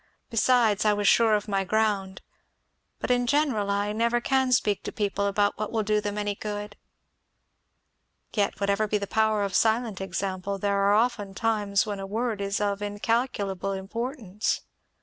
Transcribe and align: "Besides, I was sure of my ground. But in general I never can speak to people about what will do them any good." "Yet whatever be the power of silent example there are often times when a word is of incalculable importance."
"Besides, 0.31 0.83
I 0.83 0.93
was 0.93 1.07
sure 1.07 1.35
of 1.35 1.47
my 1.47 1.63
ground. 1.63 2.23
But 2.99 3.11
in 3.11 3.27
general 3.27 3.69
I 3.69 3.91
never 3.93 4.19
can 4.19 4.51
speak 4.51 4.81
to 4.81 4.91
people 4.91 5.27
about 5.27 5.59
what 5.59 5.71
will 5.71 5.83
do 5.83 6.01
them 6.01 6.17
any 6.17 6.33
good." 6.33 6.75
"Yet 8.33 8.59
whatever 8.59 8.87
be 8.87 8.97
the 8.97 9.05
power 9.05 9.43
of 9.43 9.53
silent 9.53 10.01
example 10.01 10.57
there 10.57 10.77
are 10.79 10.95
often 10.95 11.35
times 11.35 11.85
when 11.85 11.99
a 11.99 12.07
word 12.07 12.41
is 12.41 12.59
of 12.59 12.81
incalculable 12.81 13.73
importance." 13.73 14.61